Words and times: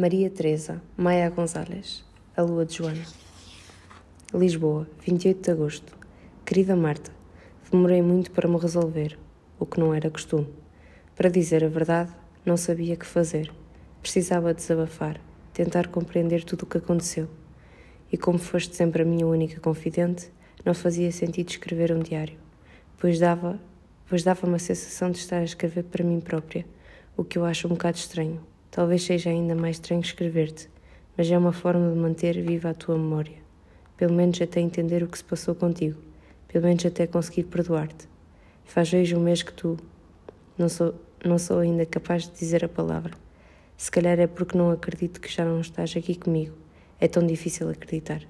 Maria 0.00 0.30
Teresa 0.30 0.80
Maia 0.96 1.28
Gonzalez 1.28 2.02
A 2.34 2.40
Lua 2.40 2.64
de 2.64 2.74
Joana 2.74 3.04
Lisboa, 4.32 4.88
28 5.06 5.42
de 5.42 5.50
Agosto 5.50 5.94
Querida 6.42 6.74
Marta, 6.74 7.12
demorei 7.70 8.00
muito 8.00 8.30
para 8.30 8.48
me 8.48 8.56
resolver, 8.56 9.18
o 9.58 9.66
que 9.66 9.78
não 9.78 9.92
era 9.92 10.08
costume. 10.08 10.48
Para 11.14 11.28
dizer 11.28 11.62
a 11.62 11.68
verdade, 11.68 12.10
não 12.46 12.56
sabia 12.56 12.96
que 12.96 13.04
fazer. 13.04 13.52
Precisava 14.00 14.54
desabafar, 14.54 15.20
tentar 15.52 15.88
compreender 15.88 16.44
tudo 16.44 16.62
o 16.62 16.66
que 16.66 16.78
aconteceu. 16.78 17.28
E 18.10 18.16
como 18.16 18.38
foste 18.38 18.74
sempre 18.74 19.02
a 19.02 19.04
minha 19.04 19.26
única 19.26 19.60
confidente, 19.60 20.32
não 20.64 20.72
fazia 20.72 21.12
sentido 21.12 21.50
escrever 21.50 21.92
um 21.92 22.00
diário, 22.00 22.38
pois 22.96 23.18
dava, 23.18 23.60
pois 24.08 24.22
dava 24.22 24.46
uma 24.46 24.58
sensação 24.58 25.10
de 25.10 25.18
estar 25.18 25.40
a 25.40 25.44
escrever 25.44 25.84
para 25.84 26.02
mim 26.02 26.20
própria, 26.20 26.64
o 27.18 27.22
que 27.22 27.36
eu 27.36 27.44
acho 27.44 27.66
um 27.66 27.72
bocado 27.72 27.98
estranho. 27.98 28.40
Talvez 28.70 29.02
seja 29.02 29.30
ainda 29.30 29.54
mais 29.54 29.76
estranho 29.76 30.00
escrever-te, 30.00 30.70
mas 31.16 31.28
é 31.28 31.36
uma 31.36 31.52
forma 31.52 31.90
de 31.92 31.98
manter 31.98 32.40
viva 32.40 32.70
a 32.70 32.74
tua 32.74 32.96
memória. 32.96 33.38
Pelo 33.96 34.12
menos 34.12 34.40
até 34.40 34.60
entender 34.60 35.02
o 35.02 35.08
que 35.08 35.18
se 35.18 35.24
passou 35.24 35.56
contigo, 35.56 36.00
pelo 36.46 36.64
menos 36.64 36.86
até 36.86 37.06
conseguir 37.06 37.44
perdoar-te. 37.44 38.08
Faz 38.64 38.92
hoje 38.92 39.16
um 39.16 39.20
mês 39.20 39.42
que 39.42 39.52
tu. 39.52 39.76
Não 40.56 40.68
sou, 40.68 40.94
não 41.24 41.36
sou 41.36 41.58
ainda 41.58 41.84
capaz 41.84 42.28
de 42.28 42.38
dizer 42.38 42.64
a 42.64 42.68
palavra. 42.68 43.12
Se 43.76 43.90
calhar 43.90 44.20
é 44.20 44.28
porque 44.28 44.56
não 44.56 44.70
acredito 44.70 45.20
que 45.20 45.32
já 45.32 45.44
não 45.44 45.60
estás 45.60 45.96
aqui 45.96 46.14
comigo. 46.14 46.54
É 47.00 47.08
tão 47.08 47.26
difícil 47.26 47.68
acreditar. 47.68 48.22